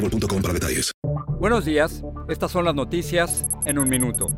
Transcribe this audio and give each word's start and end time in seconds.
boostmobile.com 0.00 0.42
para 0.42 0.54
detalles. 0.54 0.92
Buenos 1.38 1.64
días, 1.64 2.04
estas 2.28 2.50
son 2.50 2.64
las 2.64 2.74
noticias 2.74 3.46
en 3.64 3.78
un 3.78 3.88
minuto. 3.88 4.28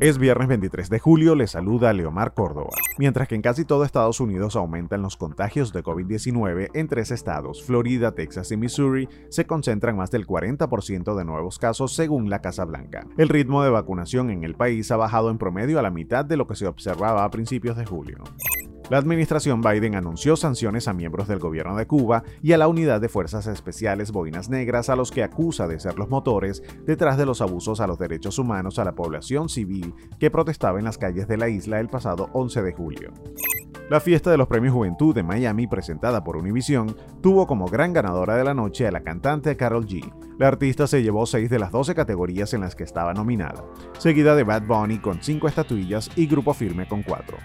Es 0.00 0.18
viernes 0.18 0.48
23 0.48 0.90
de 0.90 0.98
julio, 0.98 1.36
le 1.36 1.46
saluda 1.46 1.92
Leomar 1.92 2.34
Córdoba. 2.34 2.70
Mientras 2.98 3.28
que 3.28 3.36
en 3.36 3.42
casi 3.42 3.64
todo 3.64 3.84
Estados 3.84 4.18
Unidos 4.18 4.56
aumentan 4.56 5.00
los 5.00 5.16
contagios 5.16 5.72
de 5.72 5.84
COVID-19, 5.84 6.70
en 6.74 6.88
tres 6.88 7.12
estados, 7.12 7.62
Florida, 7.62 8.12
Texas 8.12 8.50
y 8.50 8.56
Missouri, 8.56 9.08
se 9.28 9.46
concentran 9.46 9.96
más 9.96 10.10
del 10.10 10.26
40% 10.26 11.16
de 11.16 11.24
nuevos 11.24 11.60
casos 11.60 11.94
según 11.94 12.30
la 12.30 12.40
Casa 12.40 12.64
Blanca. 12.64 13.06
El 13.16 13.28
ritmo 13.28 13.62
de 13.62 13.70
vacunación 13.70 14.30
en 14.30 14.42
el 14.42 14.54
país 14.56 14.90
ha 14.90 14.96
bajado 14.96 15.30
en 15.30 15.38
promedio 15.38 15.78
a 15.78 15.82
la 15.82 15.90
mitad 15.90 16.24
de 16.24 16.36
lo 16.36 16.48
que 16.48 16.56
se 16.56 16.66
observaba 16.66 17.22
a 17.22 17.30
principios 17.30 17.76
de 17.76 17.86
julio. 17.86 18.24
La 18.92 18.98
administración 18.98 19.62
Biden 19.62 19.94
anunció 19.94 20.36
sanciones 20.36 20.86
a 20.86 20.92
miembros 20.92 21.26
del 21.26 21.38
gobierno 21.38 21.74
de 21.76 21.86
Cuba 21.86 22.24
y 22.42 22.52
a 22.52 22.58
la 22.58 22.68
unidad 22.68 23.00
de 23.00 23.08
fuerzas 23.08 23.46
especiales 23.46 24.12
Boinas 24.12 24.50
Negras 24.50 24.90
a 24.90 24.96
los 24.96 25.10
que 25.10 25.22
acusa 25.22 25.66
de 25.66 25.80
ser 25.80 25.98
los 25.98 26.10
motores 26.10 26.62
detrás 26.84 27.16
de 27.16 27.24
los 27.24 27.40
abusos 27.40 27.80
a 27.80 27.86
los 27.86 27.98
derechos 27.98 28.38
humanos 28.38 28.78
a 28.78 28.84
la 28.84 28.94
población 28.94 29.48
civil 29.48 29.94
que 30.20 30.30
protestaba 30.30 30.78
en 30.78 30.84
las 30.84 30.98
calles 30.98 31.26
de 31.26 31.38
la 31.38 31.48
isla 31.48 31.80
el 31.80 31.88
pasado 31.88 32.28
11 32.34 32.60
de 32.60 32.72
julio. 32.74 33.12
La 33.88 33.98
fiesta 33.98 34.30
de 34.30 34.36
los 34.36 34.46
Premios 34.46 34.74
Juventud 34.74 35.14
de 35.14 35.22
Miami, 35.22 35.66
presentada 35.66 36.22
por 36.22 36.36
Univision, 36.36 36.94
tuvo 37.22 37.46
como 37.46 37.68
gran 37.68 37.94
ganadora 37.94 38.36
de 38.36 38.44
la 38.44 38.52
noche 38.52 38.86
a 38.86 38.92
la 38.92 39.02
cantante 39.02 39.56
Carol 39.56 39.86
G. 39.86 40.12
La 40.38 40.48
artista 40.48 40.86
se 40.86 41.02
llevó 41.02 41.24
6 41.24 41.48
de 41.48 41.58
las 41.58 41.72
12 41.72 41.94
categorías 41.94 42.52
en 42.52 42.60
las 42.60 42.76
que 42.76 42.84
estaba 42.84 43.14
nominada, 43.14 43.64
seguida 43.98 44.34
de 44.34 44.44
Bad 44.44 44.66
Bunny 44.66 44.98
con 44.98 45.22
5 45.22 45.48
estatuillas 45.48 46.10
y 46.14 46.26
Grupo 46.26 46.52
Firme 46.52 46.86
con 46.86 47.02
4. 47.02 47.38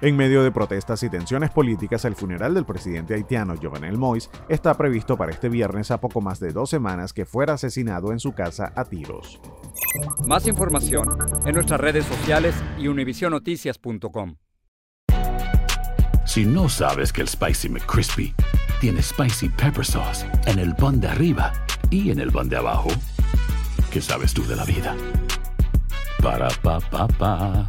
En 0.00 0.16
medio 0.16 0.44
de 0.44 0.52
protestas 0.52 1.02
y 1.02 1.10
tensiones 1.10 1.50
políticas, 1.50 2.04
el 2.04 2.14
funeral 2.14 2.54
del 2.54 2.64
presidente 2.64 3.14
haitiano 3.14 3.56
Jovenel 3.60 3.98
Moïse 3.98 4.30
está 4.48 4.74
previsto 4.74 5.16
para 5.16 5.32
este 5.32 5.48
viernes 5.48 5.90
a 5.90 6.00
poco 6.00 6.20
más 6.20 6.38
de 6.38 6.52
dos 6.52 6.70
semanas 6.70 7.12
que 7.12 7.26
fuera 7.26 7.54
asesinado 7.54 8.12
en 8.12 8.20
su 8.20 8.32
casa 8.32 8.72
a 8.76 8.84
tiros. 8.84 9.40
Más 10.24 10.46
información 10.46 11.08
en 11.44 11.54
nuestras 11.54 11.80
redes 11.80 12.04
sociales 12.04 12.54
y 12.78 12.86
univisionoticias.com. 12.86 14.36
Si 16.24 16.44
no 16.44 16.68
sabes 16.68 17.12
que 17.12 17.22
el 17.22 17.28
Spicy 17.28 17.68
McCrispy 17.68 18.34
tiene 18.80 19.02
Spicy 19.02 19.48
Pepper 19.48 19.84
Sauce 19.84 20.24
en 20.46 20.60
el 20.60 20.76
pan 20.76 21.00
de 21.00 21.08
arriba 21.08 21.52
y 21.90 22.12
en 22.12 22.20
el 22.20 22.30
pan 22.30 22.48
de 22.48 22.56
abajo, 22.56 22.90
¿qué 23.90 24.00
sabes 24.00 24.32
tú 24.32 24.46
de 24.46 24.54
la 24.54 24.64
vida? 24.64 24.94
Para, 26.22 26.48
pa, 26.62 26.78
pa, 26.78 27.08
pa. 27.08 27.66